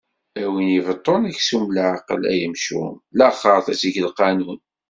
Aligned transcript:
A 0.41 0.45
win 0.51 0.75
ibeṭṭun 0.79 1.21
aksum 1.31 1.65
leɛqel 1.75 2.21
ay 2.31 2.41
amcum, 2.47 2.95
laxeṛt 3.17 3.67
ad 3.73 3.77
teg 3.81 3.95
lqanun! 4.07 4.59